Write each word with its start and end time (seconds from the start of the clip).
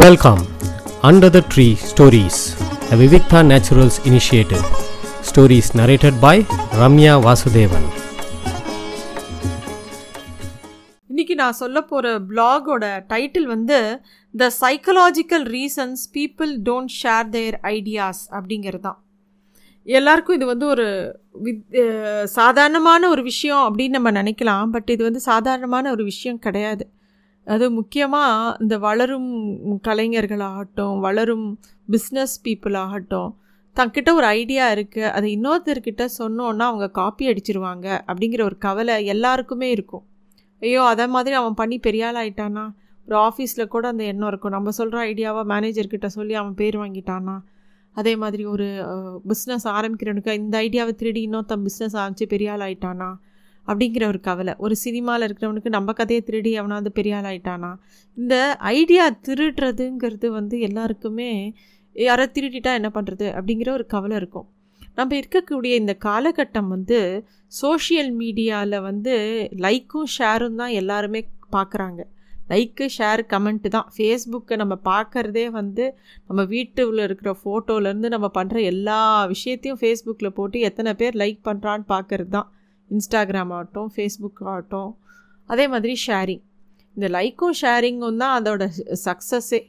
Welcome 0.00 0.38
under 1.02 1.32
the 1.34 1.40
tree 1.54 1.64
stories 1.88 2.38
the 2.90 2.96
Vivikta 2.96 3.40
naturals 3.48 3.96
initiative 4.04 4.62
stories 5.20 5.68
narrated 5.76 6.14
by 6.20 6.46
Ramya 6.80 7.14
Vasudevan 7.26 7.88
இன்னைக்கு 11.06 11.34
நான் 11.34 11.52
சொல்ல 11.52 11.82
போகிற 11.82 12.20
பிளாகோட 12.20 13.04
டைட்டில் 13.08 13.44
வந்து 13.44 14.00
the 14.34 14.50
psychological 14.60 15.44
reasons 15.56 16.02
people 16.14 16.56
don't 16.62 16.94
share 17.02 17.28
their 17.28 17.60
ideas 17.62 18.22
அப்படிங்கிறது 18.30 18.80
தான் 18.80 18.98
எல்லாருக்கும் 19.82 20.36
இது 20.36 20.46
வந்து 20.46 20.66
ஒரு 20.66 21.20
வித் 21.32 21.62
சாதாரணமான 22.24 23.08
ஒரு 23.08 23.22
விஷயம் 23.22 23.62
அப்படின்னு 23.68 23.88
நம்ம 23.88 24.10
நினைக்கலாம். 24.10 24.66
பட் 24.70 24.90
இது 24.90 25.04
வந்து 25.04 25.20
சாதாரணமான 25.20 25.90
ஒரு 25.90 26.04
விஷயம் 26.04 26.38
கிடையாது. 26.38 26.88
அது 27.46 27.66
முக்கியமாக 27.70 28.56
இந்த 28.62 28.74
வளரும் 28.78 29.30
கலைஞர்களாகட்டும் 29.88 30.98
வளரும் 31.06 31.46
பிஸ்னஸ் 31.88 32.36
பீப்புள் 32.44 32.76
ஆகட்டும் 32.84 33.30
தங்கிட்ட 33.76 34.10
ஒரு 34.18 34.26
ஐடியா 34.40 34.64
இருக்குது 34.74 35.10
அதை 35.16 35.28
இன்னொருத்தர்கிட்ட 35.36 36.02
சொன்னோன்னா 36.18 36.64
அவங்க 36.70 36.86
காப்பி 37.00 37.24
அடிச்சிருவாங்க 37.30 37.86
அப்படிங்கிற 38.10 38.42
ஒரு 38.48 38.56
கவலை 38.58 38.96
எல்லாருக்குமே 39.06 39.68
இருக்கும். 39.70 40.04
ஐயோ 40.62 40.82
அதை 40.82 41.06
மாதிரி 41.06 41.34
அவன் 41.34 41.56
பண்ணி 41.60 41.76
பெரிய 41.78 42.06
ஆள் 42.06 42.18
ஆயிட்டானா? 42.22 42.64
ஒரு 43.08 43.16
ஆஃபீஸில் 43.28 43.72
கூட 43.74 43.84
அந்த 43.88 44.04
எண்ணம் 44.04 44.30
இருக்கும். 44.32 44.54
நம்ம 44.56 44.70
சொல்கிற 44.70 44.98
ஐடியாவை 45.12 45.42
மேனேஜர்கிட்ட 45.52 46.08
சொல்லி 46.16 46.34
அவன் 46.34 46.54
பேர் 46.54 46.76
வாங்கிட்டானா? 46.82 47.36
அதே 47.96 48.12
மாதிரி 48.16 48.44
ஒரு 48.44 48.66
பிஸ்னஸ் 49.30 49.66
ஆரம்பிக்கிறவனுக்கு 49.76 50.34
இந்த 50.42 50.54
ஐடியாவை 50.66 50.92
திருடி 51.00 51.22
இன்னொருத்தன் 51.28 51.64
பிஸ்னஸ் 51.68 51.96
ஆரம்பித்து 52.02 52.26
பெரிய 52.26 52.52
ஆள் 52.52 52.64
ஆயிட்டானா? 52.68 53.10
அப்படிங்கிற 53.68 54.04
ஒரு 54.12 54.20
கவலை. 54.20 54.54
ஒரு 54.58 54.74
சினிமாவில் 54.84 55.26
இருக்கிறவனுக்கு 55.28 55.76
நம்ம 55.76 55.92
கதையை 55.92 56.22
திருடி 56.22 56.52
அவனாவது 56.56 56.90
பெரிய 56.92 57.16
ஆள் 57.16 57.28
ஆயிட்டானா? 57.30 57.70
இந்த 58.16 58.34
ஐடியா 58.78 59.04
திருடுறதுங்கிறது 59.26 60.30
வந்து 60.30 60.58
எல்லாருக்குமே 60.68 61.30
யாரை 61.96 62.26
திருடிட்டா 62.36 62.72
என்ன 62.80 62.90
பண்ணுறது 62.94 63.26
அப்படிங்கிற 63.38 63.70
ஒரு 63.72 63.86
கவலை 63.86 64.16
இருக்கும். 64.16 64.48
நம்ம 64.94 65.14
இருக்கக்கூடிய 65.20 65.72
இந்த 65.82 65.92
காலகட்டம் 66.06 66.68
வந்து 66.68 66.98
சோஷியல் 67.52 68.10
மீடியாவில் 68.20 68.84
வந்து 68.88 69.14
லைக்கும் 69.64 70.10
ஷேரும் 70.16 70.58
தான் 70.62 70.74
எல்லாருமே 70.80 71.20
பார்க்குறாங்க 71.56 72.00
லைக்கு 72.50 72.86
ஷேர் 72.96 73.20
கமெண்ட்டு 73.32 73.68
தான். 73.68 73.88
ஃபேஸ்புக்கை 73.96 74.56
நம்ம 74.62 74.74
பார்க்குறதே 74.88 75.44
வந்து 75.50 75.84
நம்ம 76.28 76.40
வீட்டுல 76.54 77.02
இருக்கிற 77.08 77.30
ஃபோட்டோலேருந்து 77.42 78.08
நம்ம 78.14 78.28
பண்ணுற 78.38 78.56
எல்லா 78.72 78.98
விஷயத்தையும் 79.34 79.80
ஃபேஸ்புக்கில் 79.82 80.36
போட்டு 80.38 80.58
எத்தனை 80.68 80.92
பேர் 81.02 81.16
லைக் 81.22 81.40
பண்ணுறான்னு 81.48 81.86
பார்க்குறது 81.94 82.32
தான். 82.36 82.48
இன்ஸ்டாகிராம் 82.94 83.52
ஆகட்டும் 83.58 83.90
ஃபேஸ்புக் 83.94 84.42
ஆகட்டும் 84.52 84.90
அதே 85.50 85.64
மாதிரி 85.68 85.94
ஷேரிங் 86.06 86.42
இந்த 86.96 87.06
லைக்கும் 87.16 87.56
ஷேரிங்கும் 87.60 88.20
தான் 88.22 88.34
அதோட 88.38 88.62
சக்ஸஸே 89.06 89.60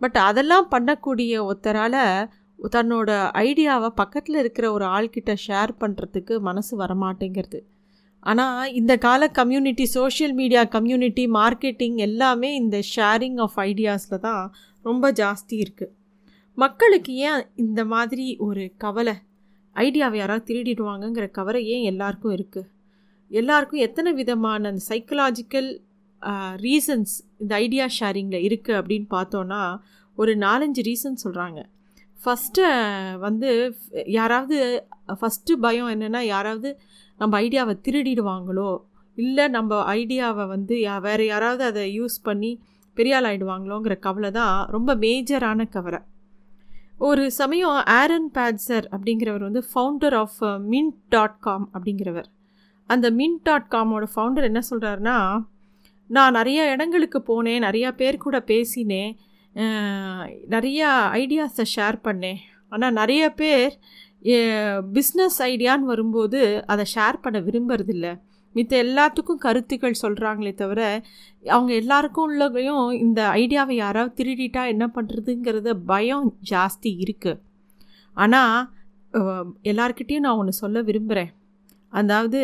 பட் 0.00 0.18
அதெல்லாம் 0.28 0.68
பண்ணக்கூடிய 0.70 1.32
ஒருத்தரால் 1.48 2.00
தன்னோட 2.72 3.10
ஐடியாவை 3.46 3.88
பக்கத்தில் 4.00 4.38
இருக்கிற 4.42 4.66
ஒரு 4.72 4.84
ஆள்கிட்ட 4.96 5.32
ஷேர் 5.46 5.72
பண்ணுறதுக்கு 5.80 6.34
மனசு 6.48 6.72
வரமாட்டேங்கிறது. 6.82 7.60
ஆனால் 8.22 8.72
இந்த 8.80 8.92
கால 8.98 9.28
community 9.38 9.84
social 9.94 10.34
media 10.40 10.62
community 10.76 11.24
marketing 11.38 11.96
எல்லாமே 12.06 12.50
இந்த 12.54 12.78
ஷேரிங் 12.92 13.38
ஆஃப் 13.46 13.58
ஐடியாஸில் 13.64 14.22
தான் 14.28 14.44
ரொம்ப 14.84 15.10
ஜாஸ்தி 15.12 15.56
இருக்குது 15.64 15.92
மக்களுக்கு 16.58 17.12
ஏன் 17.28 17.42
இந்த 17.64 17.80
மாதிரி 17.94 18.26
ஒரு 18.46 18.64
கவலை? 18.84 19.14
ஐடியாவை 19.76 20.16
யாராவது 20.16 20.46
திருடிடுவாங்கங்கிற 20.48 21.26
கவரை 21.30 21.60
ஏன் 21.66 21.84
எல்லாருக்கும் 21.84 22.34
இருக்குது 22.34 22.68
எல்லாருக்கும் 23.30 23.82
எத்தனை 23.82 24.10
விதமான 24.12 24.68
அந்த 24.68 24.82
சைக்கலாஜிக்கல் 24.88 25.70
ரீசன்ஸ் 26.60 27.14
இந்த 27.38 27.52
ஐடியா 27.56 27.86
ஷேரிங்கில் 27.98 28.44
இருக்குது 28.44 28.78
அப்படின்னு 28.80 29.08
பார்த்தோன்னா 29.10 29.60
ஒரு 30.18 30.32
நாலஞ்சு 30.36 30.82
ரீசன் 30.82 31.22
சொல்கிறாங்க 31.24 31.60
ஃபஸ்ட்டு 32.18 32.64
வந்து 33.18 33.48
யாராவது 34.06 34.56
ஃபஸ்ட்டு 35.20 35.56
பயம் 35.56 35.88
என்னென்னா 35.88 36.20
யாராவது 36.26 36.70
நம்ம 37.20 37.40
ஐடியாவை 37.40 37.74
திருடிடுவாங்களோ 37.86 38.70
இல்லை 39.18 39.44
நம்ம 39.48 39.80
ஐடியாவை 39.94 40.44
வந்து 40.46 40.74
யா 40.80 40.94
வேறு 41.00 41.24
யாராவது 41.26 41.64
அதை 41.64 41.82
யூஸ் 41.94 42.16
பண்ணி 42.22 42.52
பெரியாள் 42.96 43.26
ஆகிடுவாங்களோங்கிற 43.26 43.94
கவலை 43.98 44.30
தான் 44.30 44.56
ரொம்ப 44.68 44.94
மேஜரான 44.94 45.66
கவலை 45.68 46.00
ஒரு 47.08 47.22
சமயம் 47.38 47.78
ஆரன் 48.00 48.28
பேட்சர் 48.34 48.84
அப்படிங்கிறவர் 48.94 49.44
வந்து 49.46 49.62
founder 49.70 50.14
of 50.14 50.36
Mint 50.72 50.98
dot 51.14 51.38
com 51.46 51.64
அப்படிங்கிறவர். 51.74 52.28
அந்த 52.90 53.06
மின்ட் 53.10 53.40
டாட் 53.42 53.66
காமோட 53.70 54.04
ஃபவுண்டர் 54.14 54.46
என்ன 54.48 54.60
சொல்கிறாருன்னா 54.70 55.16
நான் 56.16 56.36
நிறைய 56.38 56.68
இடங்களுக்கு 56.74 57.20
போனேன் 57.30 57.64
நிறையா 57.66 57.90
பேர் 58.00 58.18
கூட 58.24 58.40
பேசினேன் 58.50 59.12
நிறையா 60.54 60.90
ஐடியாஸை 61.22 61.66
ஷேர் 61.74 61.98
பண்ணேன். 62.06 62.38
ஆனால் 62.68 62.96
நிறைய 63.00 63.22
பேர் 63.40 63.72
பிஸ்னஸ் 64.98 65.40
ஐடியான்னு 65.50 65.90
வரும்போது 65.92 66.42
அதை 66.74 66.86
ஷேர் 66.94 67.22
பண்ண 67.24 67.40
விரும்புறதில்ல. 67.48 68.08
மித்த 68.54 68.72
எல்லாத்துக்கும் 68.84 69.42
கருத்துக்கள் 69.44 70.00
சொல்கிறாங்களே 70.02 70.52
தவிர 70.54 70.80
அவங்க 71.44 71.72
எல்லாருக்கும் 71.74 72.26
உள்ளதையும் 72.28 72.84
இந்த 73.04 73.20
ஐடியாவை 73.42 73.76
யாராவது 73.76 74.12
திருடிட்டா 74.18 74.62
என்ன 74.74 74.86
பண்ணுறதுங்கிறத 74.96 75.74
பயம் 75.92 76.28
ஜாஸ்தி 76.50 76.92
இருக்குது 77.04 77.40
ஆனால் 78.16 78.58
எல்லார்கிட்டேயும் 79.62 80.26
நான் 80.26 80.40
ஒன்று 80.42 80.60
சொல்ல 80.62 80.80
விரும்புகிறேன் 80.82 81.32
அதாவது 81.92 82.40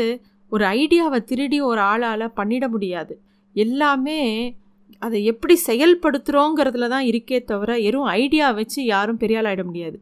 ஒரு 0.52 0.64
ஐடியாவை 0.80 1.18
திருடி 1.24 1.58
ஒரு 1.70 1.80
ஆளால் 1.90 2.34
பண்ணிட 2.36 2.64
முடியாது. 2.68 3.14
எல்லாமே 3.56 4.20
அதை 5.02 5.18
எப்படி 5.24 5.54
செயல்படுத்துகிறோங்கிறதுல 5.66 6.88
தான் 6.88 7.06
இருக்கே 7.10 7.38
தவிர 7.44 7.70
வெறும் 7.84 8.08
ஐடியா 8.20 8.46
வச்சு 8.50 8.80
யாரும் 8.84 9.20
பெரிய 9.22 9.40
ஆளாயிட 9.40 9.62
முடியாது. 9.64 9.98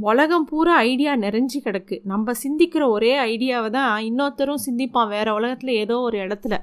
உலகம் 0.00 0.44
பூரா 0.44 0.76
ஐடியா 0.76 1.16
நிறைஞ்சு 1.16 1.58
கிடக்கு. 1.64 2.00
நம்ம 2.04 2.32
சிந்திக்கிற 2.42 2.88
ஒரே 2.88 3.18
ஐடியாவை 3.18 3.70
தான் 3.70 4.02
இன்னொருத்தரும் 4.02 4.64
சிந்திப்பான். 4.66 5.08
வேறு 5.08 5.34
உலகத்தில் 5.34 5.68
ஏதோ 5.68 5.98
ஒரு 5.98 6.18
இடத்துல. 6.18 6.58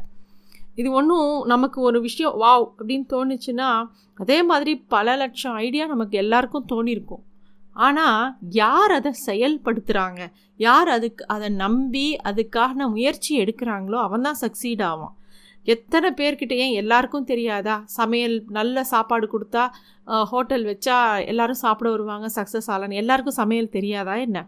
இது 0.75 0.91
ஒன்றும் 0.91 1.43
நமக்கு 1.45 1.81
ஒரு 1.81 2.01
விஷயம் 2.01 2.39
வாவ் 2.41 2.71
அப்படின்னு 2.77 3.05
தோணுச்சுன்னா 3.09 3.87
அதே 4.15 4.43
மாதிரி 4.43 4.75
பல 4.77 5.15
லட்சம் 5.15 5.53
ஐடியா 5.53 5.85
நமக்கு 5.87 6.17
எல்லாருக்கும் 6.17 6.65
தோணியிருக்கும் 6.71 7.23
ஆனால் 7.73 8.35
யார் 8.49 8.91
அதை 8.91 9.13
செயல்படுத்துகிறாங்க 9.25 10.31
யார் 10.57 10.87
அதுக்கு 10.87 11.27
அதை 11.27 11.49
நம்பி 11.49 12.17
அதுக்கான 12.23 12.89
முயற்சி 12.89 13.39
எடுக்கிறாங்களோ 13.43 13.99
அவன் 14.01 14.21
தான் 14.21 14.37
சக்சீட் 14.41 14.83
ஆவான். 14.83 15.15
எத்தனை 15.65 16.09
பேர்கிட்ட 16.19 16.53
ஏன் 16.63 16.77
எல்லாருக்கும் 16.81 17.29
தெரியாதா? 17.31 17.75
சமையல் 17.97 18.35
நல்ல 18.57 18.83
சாப்பாடு 18.93 19.27
கொடுத்தா 19.33 19.63
ஹோட்டல் 20.31 20.65
வச்சா 20.71 20.97
எல்லோரும் 21.31 21.61
சாப்பிட 21.65 21.87
வருவாங்க 21.95 22.29
சக்ஸஸ் 22.37 22.69
ஆகலான்னு. 22.73 22.99
எல்லாருக்கும் 23.03 23.39
சமையல் 23.41 23.73
தெரியாதா 23.77 24.15
என்ன? 24.25 24.39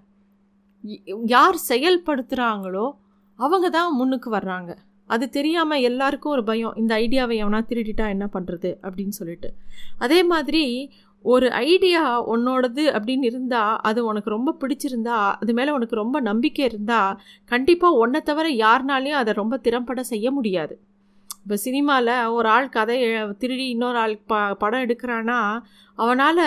யார் 1.36 1.58
செயல்படுத்துகிறாங்களோ 1.72 2.86
அவங்க 3.40 3.68
தான் 3.78 3.96
முன்னுக்கு 4.00 4.30
வர்றாங்க. 4.38 4.72
அது 5.10 5.26
தெரியாமல் 5.38 5.86
எல்லாருக்கும் 5.90 6.34
ஒரு 6.36 6.44
பயம் 6.50 6.78
இந்த 6.82 6.92
ஐடியாவை 7.04 7.36
எவனா 7.44 7.60
திருடிட்டா 7.70 8.06
என்ன 8.14 8.26
பண்ணுறது 8.36 8.70
அப்படின்னு 8.86 9.16
சொல்லிட்டு. 9.20 9.50
அதே 10.06 10.20
மாதிரி 10.32 10.64
ஒரு 11.26 11.48
ஐடியா 11.68 12.02
உன்னோடது 12.34 12.84
அப்படின்னு 12.96 13.28
இருந்தால் 13.30 13.78
அது 13.90 14.00
உனக்கு 14.10 14.30
ரொம்ப 14.36 14.56
பிடிச்சிருந்தா 14.62 15.18
அது 15.42 15.54
மேலே 15.58 15.72
உனக்கு 15.78 15.96
ரொம்ப 16.02 16.18
நம்பிக்கை 16.30 16.64
இருந்தால் 16.70 17.18
கண்டிப்பாக 17.54 18.02
ஒன்றை 18.04 18.22
தவிர 18.30 18.50
யாருனாலையும் 18.64 19.22
அதை 19.22 19.34
ரொம்ப 19.42 19.58
திறம்பட 19.68 20.04
செய்ய 20.12 20.32
முடியாது. 20.32 20.76
இப்போ 21.46 21.56
சினிமாவில் 21.64 22.14
ஒரு 22.36 22.48
ஆள் 22.50 22.68
கதை 22.76 22.96
திருடி 23.42 23.66
இன்னொரு 23.74 23.98
ஆள் 24.04 24.14
ப 24.30 24.38
படம் 24.62 24.84
எடுக்கிறான்னா 24.86 25.40
அவனால் 25.98 26.42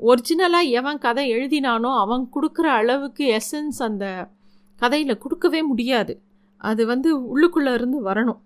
ஒரிஜினலாக 0.00 0.70
எவன் 0.78 1.00
கதை 1.02 1.24
எழுதினானோ 1.34 1.90
அவன் 2.04 2.24
கொடுக்குற 2.34 2.66
அளவுக்கு 2.78 3.24
எசன்ஸ் 3.38 3.80
அந்த 3.88 4.06
கதையில் 4.80 5.20
கொடுக்கவே 5.24 5.60
முடியாது. 5.62 6.14
அது 6.60 6.82
வந்து 6.86 7.10
உள்ளுக்குள்ளே 7.32 7.74
இருந்து 7.78 8.00
வரணும். 8.08 8.40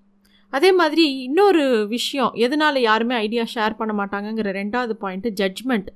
அதே 0.52 0.72
மாதிரி 0.80 1.04
இன்னொரு 1.28 1.64
விஷயம் 1.86 2.34
எதனால் 2.44 2.82
யாருமே 2.88 3.14
ஐடியா 3.26 3.46
ஷேர் 3.54 3.80
பண்ண 3.80 3.92
மாட்டாங்கங்கிற 4.02 4.50
ரெண்டாவது 4.60 4.96
பாயிண்ட்டு 5.00 5.36
ஜட்ஜ்மெண்ட் 5.40 5.90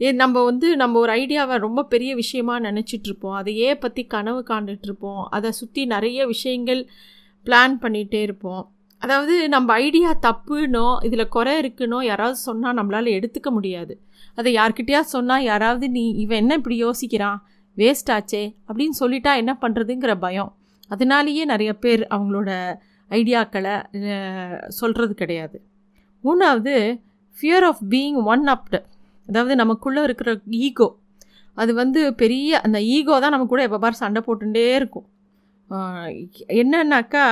ஏ 0.00 0.16
நம்ம 0.24 0.36
வந்து 0.44 0.68
நம்ம 0.76 0.98
ஒரு 1.04 1.12
ஐடியாவை 1.20 1.56
ரொம்ப 1.68 1.88
பெரிய 1.94 2.12
விஷயமா 2.14 2.54
நினச்சிட்ருப்போம் 2.60 3.40
அதையே 3.40 3.72
பற்றி 3.78 4.04
கனவு 4.06 4.44
காண்டுட்ருப்போம் 4.50 5.24
அதை 5.36 5.50
சுற்றி 5.52 5.84
நிறைய 5.96 6.26
விஷயங்கள் 6.26 6.80
பிளான் 7.46 7.76
பண்ணிகிட்டே 7.82 8.22
இருப்போம். 8.22 8.64
அதாவது 9.02 9.34
நம்ம 9.54 9.68
ஐடியா 9.84 10.10
தப்புனோ 10.26 10.86
இதில் 11.06 11.32
குறை 11.36 11.54
இருக்குனோ 11.62 11.98
யாராவது 12.08 12.38
சொன்னால் 12.48 12.76
நம்மளால் 12.78 13.16
எடுத்துக்க 13.18 13.48
முடியாது. 13.56 13.94
அதை 14.38 14.50
யார்கிட்டயா 14.58 15.00
சொன்னால் 15.14 15.46
யாராவது 15.50 15.86
நீ 15.96 16.04
இவன் 16.22 16.40
என்ன 16.42 16.52
இப்படி 16.60 16.76
யோசிக்கிறான்? 16.84 17.38
வேஸ்ட் 17.76 18.10
ஆச்சே 18.16 18.42
அப்படின்னு 18.68 18.96
சொல்லிட்டா 19.00 19.32
என்ன 19.42 19.52
பண்ணுறதுங்கிற 19.62 20.12
பயம். 20.24 20.50
அதனாலேயே 20.90 21.44
நிறைய 21.52 21.72
பேர் 21.84 22.02
அவங்களோட 22.14 22.50
ஐடியாக்களை 23.10 23.74
சொல்கிறது 24.78 25.14
கிடையாது. 25.22 25.56
மூணாவது 26.24 26.74
fear 27.36 27.66
of 27.70 27.82
being 27.92 28.18
one 28.32 28.44
upped 28.54 28.80
அதாவது 29.28 29.54
நமக்குள்ளே 29.62 30.02
இருக்கிற 30.08 30.30
ஈகோ 30.66 30.88
அது 31.56 31.72
வந்து 31.80 32.00
பெரிய 32.22 32.60
அந்த 32.66 32.78
ஈகோ 32.96 33.14
தான் 33.22 33.34
நம்ம 33.34 33.46
கூட 33.50 33.62
எப்போ 33.66 33.78
பார் 33.84 34.00
சண்டை 34.02 34.20
போட்டுகிட்டே 34.26 34.64
இருக்கும். 34.78 35.06
என்னன்னாக்கா 36.62 37.24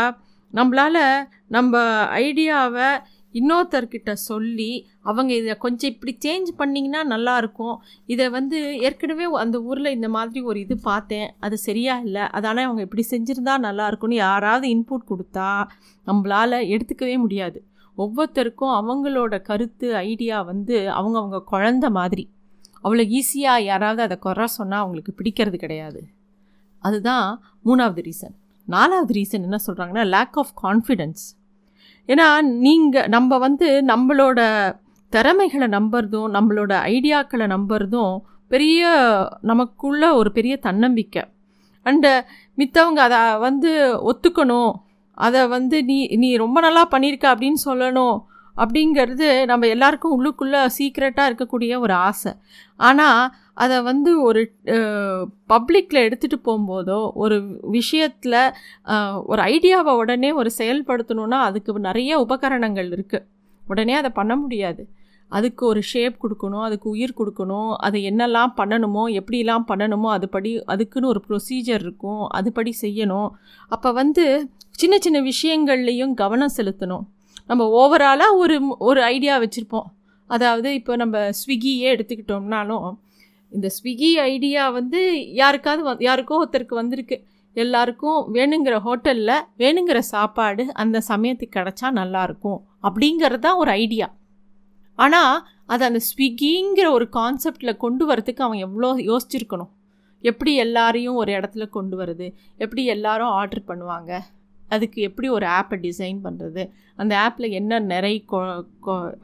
நம்மளால் 0.52 1.24
நம்ம 1.48 1.82
ஐடியாவை 2.18 2.88
இன்னொருத்தர்கிட்ட 3.32 4.12
சொல்லி 4.12 4.88
அவங்க 5.00 5.34
இதை 5.34 5.56
கொஞ்சம் 5.56 5.90
இப்படி 5.90 6.18
சேஞ்ச் 6.24 6.48
பண்ணிங்கன்னா 6.58 7.00
நல்லாயிருக்கும் 7.08 7.76
இதை 8.06 8.28
வந்து 8.28 8.78
ஏற்கனவே 8.78 9.24
அந்த 9.24 9.62
ஊரில் 9.62 9.84
இந்த 9.84 10.08
மாதிரி 10.08 10.40
ஒரு 10.40 10.60
இது 10.60 10.78
பார்த்தேன். 10.78 11.34
அது 11.40 11.58
சரியா 11.58 11.98
இல்லை. 11.98 12.20
அதனால் 12.20 12.64
அவங்க 12.64 12.82
இப்படி 12.82 13.04
செஞ்சுருந்தா 13.10 13.54
நல்லாயிருக்கும்னு 13.66 14.14
யாராவது 14.14 14.68
இன்புட் 14.68 15.10
கொடுத்தா 15.10 15.66
நம்மளால் 16.06 16.58
எடுத்துக்கவே 16.74 17.16
முடியாது. 17.18 17.64
ஒவ்வொருத்தருக்கும் 17.98 18.74
அவங்களோட 18.80 19.42
கருத்து 19.42 19.96
ஐடியா 19.96 20.42
வந்து 20.42 20.90
அவங்க 20.90 21.18
அவங்க 21.18 21.44
குழந்த 21.50 21.90
மாதிரி. 21.90 22.30
அவ்வளோ 22.84 23.18
ஈஸியாக 23.18 23.62
யாராவது 23.62 24.02
அதை 24.02 24.16
குறை 24.18 24.46
சொன்னால் 24.46 24.80
அவங்களுக்கு 24.80 25.14
பிடிக்கிறது 25.18 25.56
கிடையாது. 25.56 26.02
அதுதான் 26.78 27.42
மூணாவது 27.64 28.02
ரீசன் 28.08 28.36
நாலாவது 28.76 29.12
ரீசன் 29.18 29.46
என்ன 29.48 29.58
சொல்கிறாங்கன்னா 29.66 30.04
லேக் 30.06 30.38
ஆஃப் 30.42 30.54
கான்ஃபிடென்ஸ் 30.62 31.22
ஏன்னா 32.08 32.26
நீங்கள் 32.66 33.08
நம்ம 33.08 33.38
வந்து 33.38 33.66
நம்மளோட 33.86 34.40
திறமைகளை 35.12 35.66
நம்புறதும் 35.68 36.28
நம்மளோட 36.36 36.72
ஐடியாக்களை 36.94 37.46
நம்புறதும் 37.54 38.14
பெரிய 38.52 38.88
நமக்குள்ள 39.40 40.04
ஒரு 40.14 40.30
பெரிய 40.36 40.54
தன்னம்பிக்கை. 40.56 41.22
அண்டு 41.84 42.12
மித்தவங்க 42.58 43.00
அதை 43.06 43.20
வந்து 43.38 43.70
ஒத்துக்கணும். 44.10 44.72
அதை 45.18 45.40
வந்து 45.54 45.76
நீ 45.84 45.98
நீ 46.22 46.28
ரொம்ப 46.36 46.58
நல்லா 46.60 46.82
பண்ணியிருக்க 46.90 47.26
அப்படின்னு 47.32 47.60
சொல்லணும். 47.64 48.16
அப்படிங்கிறது 48.62 49.28
நம்ம 49.50 49.68
எல்லாருக்கும் 49.74 50.14
உள்ளுக்குள்ளே 50.16 50.60
சீக்ரெட்டாக 50.76 51.28
இருக்கக்கூடிய 51.30 51.72
ஒரு 51.84 51.94
ஆசை. 52.08 52.32
ஆனால் 52.80 53.22
அதை 53.62 53.76
வந்து 53.88 54.10
ஒரு 54.28 54.42
பப்ளிக்கில் 55.52 56.04
எடுத்துகிட்டு 56.06 56.38
போகும்போதோ 56.48 57.00
ஒரு 57.22 57.36
விஷயத்தில் 57.76 58.38
ஒரு 59.30 59.42
ஐடியாவை 59.54 59.92
உடனே 60.02 60.30
ஒரு 60.40 60.50
செயல்படுத்தணுன்னா 60.60 61.40
அதுக்கு 61.48 61.86
நிறைய 61.90 62.20
உபகரணங்கள் 62.26 62.88
இருக்குது 62.96 63.26
உடனே 63.62 63.94
அதை 64.00 64.10
பண்ண 64.20 64.34
முடியாது. 64.42 64.82
அதுக்கு 65.32 65.62
ஒரு 65.72 65.80
ஷேப் 65.90 66.16
கொடுக்கணும் 66.22 66.64
அதுக்கு 66.68 66.86
உயிர் 66.94 67.18
கொடுக்கணும் 67.18 67.70
அது 67.86 67.98
என்னெல்லாம் 68.10 68.52
பண்ணணுமோ 68.60 69.02
எப்படிலாம் 69.18 69.66
பண்ணணுமோ 69.68 70.08
அதுபடி 70.16 70.52
அதுக்குன்னு 70.72 71.10
ஒரு 71.12 71.20
ப்ரொசீஜர் 71.26 71.82
இருக்கும் 71.86 72.22
அதுபடி 72.38 72.72
செய்யணும். 72.82 73.28
அப்போ 73.74 73.88
வந்து 74.00 74.24
சின்ன 74.80 74.96
சின்ன 75.04 75.18
விஷயங்கள்லேயும் 75.30 76.14
கவனம் 76.22 76.56
செலுத்தணும். 76.56 77.04
நம்ம 77.50 77.62
ஓவராலாக 77.80 78.38
ஒரு 78.42 78.56
ஒரு 78.88 79.00
ஐடியா 79.14 79.34
வச்சுருப்போம். 79.44 79.88
அதாவது 80.30 80.68
இப்போ 80.78 80.92
நம்ம 80.96 81.16
ஸ்விக்கியே 81.40 81.88
எடுத்துக்கிட்டோம்னாலும் 81.94 82.88
இந்த 83.52 83.68
ஸ்விக்கி 83.76 84.10
ஐடியா 84.32 84.64
வந்து 84.78 85.00
யாருக்காவது 85.40 85.82
வ 85.88 85.92
யாருக்கோ 86.08 86.36
ஒருத்தருக்கு 86.42 86.74
வந்திருக்கு. 86.80 87.16
எல்லாருக்கும் 87.56 88.18
வேணுங்கிற 88.34 88.74
ஹோட்டலில் 88.86 89.34
வேணுங்கிற 89.62 89.98
சாப்பாடு 90.12 90.64
அந்த 90.82 90.96
சமயத்துக்கு 91.08 91.56
கிடச்சா 91.58 91.88
நல்லாயிருக்கும் 92.00 92.58
அப்படிங்கிறது 92.86 93.44
தான் 93.46 93.60
ஒரு 93.62 93.70
ஐடியா 93.82 94.08
ஆனால் 94.98 95.34
அது 95.66 95.82
அந்த 95.88 96.00
ஸ்விக்கிங்கிற 96.08 96.86
ஒரு 96.96 97.06
கான்செப்டில் 97.18 97.80
கொண்டு 97.84 98.04
வரத்துக்கு 98.10 98.42
அவன் 98.46 98.62
எவ்வளோ 98.66 98.88
யோசிச்சிருக்கணும். 99.10 99.70
எப்படி 100.24 100.52
எல்லாரையும் 100.64 101.18
ஒரு 101.22 101.30
இடத்துல 101.38 101.64
கொண்டு 101.76 101.94
வருது? 102.00 102.26
எப்படி 102.58 102.82
எல்லாரும் 102.94 103.32
ஆர்டர் 103.38 103.68
பண்ணுவாங்க? 103.68 104.10
அதுக்கு 104.74 104.98
எப்படி 105.08 105.28
ஒரு 105.36 105.46
ஆப்பை 105.58 105.76
டிசைன் 105.86 106.18
பண்ணுறது 106.26 106.62
அந்த 106.98 107.12
ஆப்பில் 107.26 107.54
என்ன 107.60 107.80
நிறை 107.92 108.14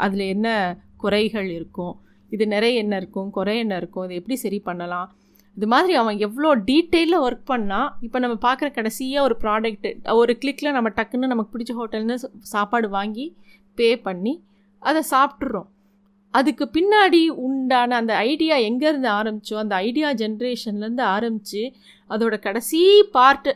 அதில் 0.06 0.24
என்ன 0.34 0.48
குறைகள் 0.96 1.48
இருக்கும்? 1.58 1.94
இது 2.32 2.44
நிறைய 2.46 2.82
என்ன 2.82 2.94
இருக்கும்? 2.96 3.28
குறை 3.30 3.54
என்ன 3.64 3.74
இருக்கும்? 3.76 4.04
இதை 4.06 4.16
எப்படி 4.16 4.36
சரி 4.44 4.58
பண்ணலாம்? 4.68 5.08
இது 5.56 5.66
மாதிரி 5.66 5.92
அவன் 6.00 6.16
எவ்வளோ 6.18 6.48
டீட்டெயிலில் 6.70 7.22
ஒர்க் 7.26 7.46
பண்ணால் 7.52 7.90
இப்போ 8.06 8.18
நம்ம 8.18 8.34
பார்க்குற 8.46 8.68
கடைசியாக 8.70 9.26
ஒரு 9.26 9.34
ப்ராடக்ட்டு 9.42 9.90
ஒரு 10.22 10.32
கிளிக்கில் 10.42 10.76
நம்ம 10.78 10.88
டக்குன்னு 10.88 11.32
நமக்கு 11.32 11.54
பிடிச்ச 11.54 11.74
ஹோட்டல்னு 11.78 12.16
சாப்பாடு 12.54 12.88
வாங்கி 12.88 13.26
பே 13.78 13.88
பண்ணி 14.08 14.34
அதை 14.82 15.02
சாப்பிட்றோம் 15.10 15.68
அதுக்கு 16.34 16.64
பின்னாடி 16.76 17.20
உண்டான 17.44 17.96
அந்த 17.96 18.12
ஐடியா 18.30 18.56
எங்கேருந்து 18.68 19.10
ஆரம்பித்தோ 19.18 19.56
அந்த 19.62 19.74
ஐடியா 19.86 20.08
ஜென்ரேஷன்லேருந்து 20.14 21.04
ஆரம்பித்து 21.14 21.62
அதோட 22.10 22.34
கடைசி 22.38 22.80
பார்ட்டு 23.14 23.52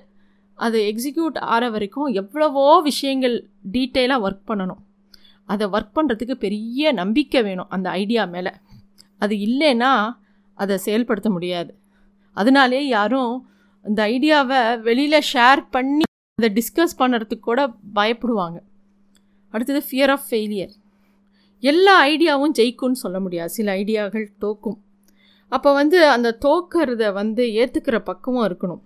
அது 0.67 0.79
எக்ஸிக்யூட் 0.91 1.39
ஆகிற 1.53 1.65
வரைக்கும் 1.71 2.09
எவ்வளவோ 2.21 2.65
விஷயங்கள் 2.83 3.37
டீட்டெயிலாக 3.73 4.25
ஒர்க் 4.27 4.49
பண்ணணும். 4.49 4.83
அதை 5.45 5.67
ஒர்க் 5.67 5.95
பண்ணுறதுக்கு 5.95 6.35
பெரிய 6.45 6.93
நம்பிக்கை 6.93 7.41
வேணும் 7.43 7.71
அந்த 7.71 7.89
ஐடியா 7.91 8.25
மேலே. 8.25 8.53
அது 9.19 9.35
இல்லைன்னா 9.37 9.93
அதை 10.55 10.77
செயல்படுத்த 10.79 11.31
முடியாது. 11.31 11.73
அதனாலே 12.33 12.81
யாரும் 12.87 13.35
இந்த 13.85 14.01
ஐடியாவை 14.07 14.61
வெளியில் 14.81 15.29
ஷேர் 15.33 15.63
பண்ணி 15.71 16.07
அதை 16.35 16.51
டிஸ்கஸ் 16.59 16.99
பண்ணுறதுக்கு 16.99 17.41
கூட 17.41 17.61
பயப்படுவாங்க. 17.95 18.59
அடுத்தது 19.51 19.81
ஃபியர் 19.91 20.11
ஆஃப் 20.11 20.27
ஃபெயிலியர் 20.31 20.75
எல்லா 21.61 21.95
ஐடியாவும் 22.07 22.55
ஜெயிக்கும்னு 22.59 23.03
சொல்ல 23.05 23.21
முடியாது. 23.21 23.51
சில 23.51 23.75
ஐடியாக்கள் 23.75 24.29
தோக்கும். 24.41 24.79
அப்போ 25.49 25.71
வந்து 25.73 25.99
அந்த 26.09 26.29
தோக்கிறத 26.45 27.13
வந்து 27.13 27.45
ஏற்றுக்கிற 27.61 27.99
பக்கமும் 27.99 28.47
இருக்கணும். 28.49 28.83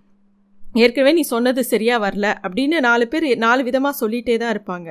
ஏற்கனவே 0.82 1.12
நீ 1.19 1.25
சொன்னது 1.35 1.62
சரியாக 1.73 2.05
வரல 2.05 2.26
அப்படின்னு 2.44 2.76
நாலு 2.88 3.05
பேர் 3.12 3.26
நாலு 3.44 3.62
விதமாக 3.69 4.00
சொல்லிகிட்டே 4.03 4.37
தான் 4.43 4.53
இருப்பாங்க. 4.55 4.88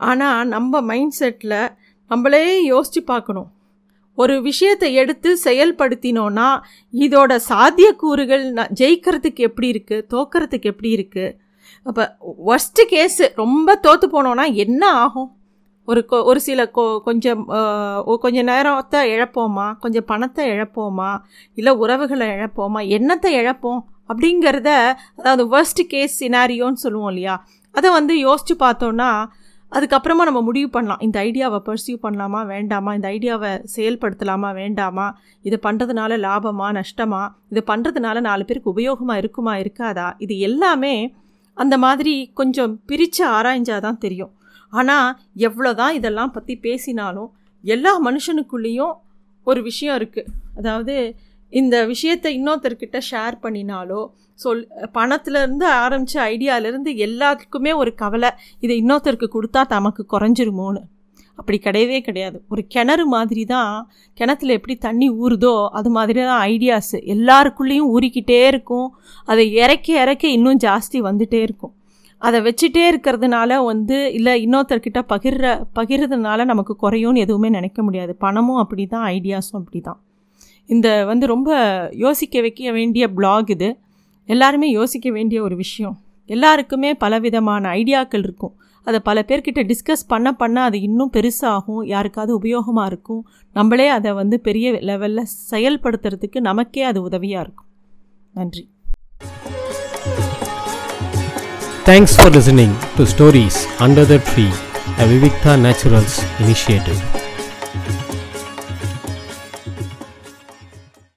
ஆனால் 0.00 0.48
நம்ம 0.54 0.80
மைண்ட் 0.90 1.16
செட்டில் 1.20 1.60
நம்மளே 2.10 2.44
யோசித்து 2.72 3.00
பார்க்கணும். 3.12 3.48
ஒரு 4.18 4.34
விஷயத்தை 4.48 4.88
எடுத்து 5.00 5.30
செயல்படுத்தினோன்னா 5.44 6.46
இதோட 6.94 7.32
சாத்தியக்கூறுகள் 7.50 8.44
ந 8.58 8.62
ஜெயிக்கிறதுக்கு 8.80 9.42
எப்படி 9.48 9.68
இருக்குது 9.74 10.06
தோக்கிறதுக்கு 10.14 10.70
எப்படி 10.72 10.90
இருக்குது 10.96 11.34
அப்போ 11.86 12.04
ஒஸ்ட்டு 12.54 12.84
கேஸு 12.92 13.24
ரொம்ப 13.42 13.74
தோற்று 13.84 14.06
போனோன்னா 14.14 14.46
என்ன 14.64 14.82
ஆகும்? 15.02 15.28
ஒரு 15.88 16.00
கொ 16.10 16.16
ஒரு 16.30 16.40
சில 16.46 16.60
கொ 16.76 16.82
கொஞ்சம் 17.06 17.42
கொஞ்சம் 18.24 18.48
நேரத்தை 18.50 19.00
இழப்போமா? 19.14 19.66
கொஞ்சம் 19.82 20.06
பணத்தை 20.10 20.44
இழப்போமா? 20.54 21.10
இல்லை 21.58 21.72
உறவுகளை 21.82 22.26
இழப்போமா? 22.34 22.80
என்னத்தை 22.96 23.30
இழப்போம்? 23.40 23.80
அப்படிங்கிறத 24.10 24.70
அதாவது 25.18 25.44
ஒர்ஸ்ட் 25.54 25.82
கேஸ் 25.92 26.14
சினாரியோன்னு 26.22 26.84
சொல்லுவோம் 26.84 27.10
இல்லையா? 27.12 27.36
அதை 27.74 27.88
வந்து 27.98 28.14
யோசித்து 28.28 28.54
பார்த்தோன்னா 28.64 29.10
அதுக்கப்புறமா 29.72 30.22
நம்ம 30.28 30.40
முடிவு 30.46 30.68
பண்ணலாம். 30.74 31.02
இந்த 31.06 31.16
ஐடியாவை 31.28 31.58
பர்சியூ 31.66 31.96
பண்ணலாமா 32.04 32.40
வேண்டாமா? 32.52 32.90
இந்த 32.98 33.06
ஐடியாவை 33.16 33.50
செயல்படுத்தலாமா 33.74 34.50
வேண்டாமா? 34.60 35.06
இதை 35.44 35.58
பண்ணுறதுனால 35.66 36.18
லாபமா 36.26 36.68
நஷ்டமா? 36.78 37.22
இது 37.52 37.62
பண்ணுறதுனால 37.70 38.20
நாலு 38.28 38.44
பேருக்கு 38.48 38.72
உபயோகமாக 38.74 39.22
இருக்குமா 39.22 39.54
இருக்காதா? 39.64 40.08
இது 40.26 40.36
எல்லாமே 40.48 40.94
அந்த 41.56 41.74
மாதிரி 41.84 42.14
கொஞ்சம் 42.40 42.72
பிரித்து 42.88 43.22
ஆராய்ஞ்சால் 43.36 43.84
தான் 43.86 44.02
தெரியும். 44.04 44.32
ஆனால் 44.72 45.08
எவ்வளோ 45.48 45.70
தான் 45.82 45.96
இதெல்லாம் 45.98 46.34
பற்றி 46.36 46.54
பேசினாலும் 46.66 47.30
எல்லா 47.64 47.92
மனுஷனுக்குள்ளேயும் 48.06 48.94
ஒரு 49.46 49.60
விஷயம் 49.68 49.96
இருக்குது 49.98 50.30
அதாவது 50.58 50.94
இந்த 51.52 51.76
விஷயத்தை 51.92 52.30
இன்னொருத்தர்கிட்ட 52.38 52.98
ஷேர் 53.10 53.36
பண்ணினாலோ 53.44 54.00
சொல் 54.38 54.62
பணத்துலேருந்து 54.96 55.66
ஆரம்பித்த 55.84 56.18
ஐடியாவிலேருந்து 56.34 56.90
எல்லாத்துக்குமே 57.06 57.72
ஒரு 57.82 57.90
கவலை 58.02 58.30
இதை 58.64 58.74
இன்னொருத்தருக்கு 58.82 59.28
கொடுத்தா 59.36 59.62
தமக்கு 59.74 60.02
குறைஞ்சிருமோன்னு. 60.14 60.82
அப்படி 61.38 61.58
கிடையவே 61.64 61.98
கிடையாது. 62.06 62.38
ஒரு 62.52 62.62
கிணறு 62.74 63.04
மாதிரி 63.14 63.42
தான் 63.54 63.72
கிணத்துல 64.18 64.54
எப்படி 64.58 64.74
தண்ணி 64.86 65.08
ஊறுதோ 65.24 65.54
அது 65.78 65.90
மாதிரி 65.96 66.20
தான் 66.30 66.42
ஐடியாஸ் 66.52 66.94
எல்லாருக்குள்ளேயும் 67.14 67.90
ஊறிக்கிட்டே 67.94 68.40
இருக்கும். 68.52 68.88
அதை 69.28 69.44
இறக்க 69.62 69.88
இறக்க 70.04 70.24
இன்னும் 70.36 70.62
ஜாஸ்தி 70.66 71.00
வந்துகிட்டே 71.08 71.40
இருக்கும். 71.48 71.74
அதை 72.22 72.38
வச்சுட்டே 72.46 72.84
இருக்கிறதுனால 72.90 73.50
வந்து 73.70 73.98
இல்லை 74.18 74.34
இன்னொருத்தர்கிட்ட 74.44 75.00
பகிர்ற 75.12 75.54
பகிர்றதுனால 75.78 76.44
நமக்கு 76.52 76.74
குறையும்னு 76.84 77.24
எதுவுமே 77.26 77.50
நினைக்க 77.58 77.82
முடியாது. 77.88 78.14
பணமும் 78.26 78.60
அப்படி 78.64 78.86
தான் 78.94 79.06
ஐடியாஸும் 79.16 79.60
அப்படி 79.62 79.80
தான் 79.88 80.00
இந்த 80.74 81.04
வந்து 81.04 81.26
ரொம்ப 81.26 81.50
யோசிக்க 81.92 82.40
வைக்க 82.40 82.70
வேண்டிய 82.70 83.04
பிளாக் 83.08 83.50
இது. 83.50 83.78
எல்லாருமே 84.26 84.70
யோசிக்க 84.70 85.10
வேண்டிய 85.10 85.42
ஒரு 85.42 85.56
விஷயம். 85.56 86.00
எல்லாருக்குமே 86.26 86.94
பலவிதமான 86.94 87.70
ஐடியாக்கள் 87.70 88.24
இருக்கும். 88.26 88.54
அதை 88.84 89.00
பல 89.00 89.24
பேர்கிட்ட 89.28 89.62
டிஸ்கஸ் 89.70 90.04
பண்ண 90.06 90.32
பண்ண 90.32 90.62
அது 90.62 90.80
இன்னும் 90.80 91.10
பெருசாகும். 91.12 91.82
யாருக்காவது 91.84 92.32
உபயோகமாக 92.38 92.86
இருக்கும். 92.86 93.22
நம்மளே 93.52 93.88
அதை 93.88 94.12
வந்து 94.12 94.40
பெரிய 94.40 94.72
லெவலில் 94.72 95.30
செயல்படுத்துறதுக்கு 95.50 96.40
நமக்கே 96.40 96.82
அது 96.82 97.02
உதவியாக 97.02 97.44
இருக்கும். 97.44 97.66
நன்றி. 98.34 98.64
Thanks 101.84 102.16
for 102.16 102.32
listening 102.36 102.74
to 102.96 103.04
stories 103.14 103.60
under 103.78 104.10
the 104.12 104.18
tree 104.30 104.46
a 104.98 105.06
Vivikta 105.12 105.54
naturals 105.66 106.18
initiative 106.42 107.00